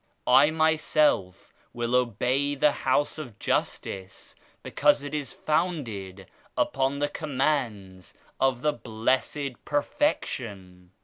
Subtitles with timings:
[0.25, 6.25] I myself will obey the House of Justice because it is founded
[6.57, 10.89] upon the Commands of the Blessed Per fection.